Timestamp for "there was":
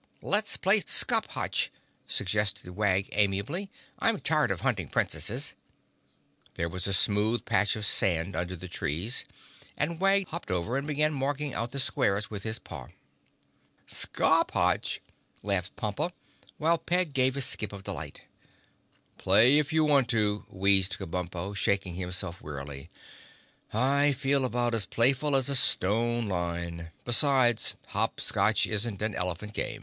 6.55-6.87